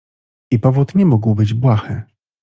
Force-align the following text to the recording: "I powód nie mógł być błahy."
"I 0.51 0.59
powód 0.59 0.95
nie 0.95 1.05
mógł 1.05 1.35
być 1.35 1.53
błahy." 1.53 2.01